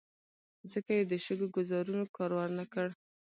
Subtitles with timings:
[0.71, 2.87] ځکه یې د شګو ګوزارونو کار ور نه کړ.